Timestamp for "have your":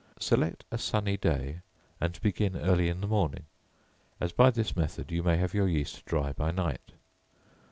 5.37-5.67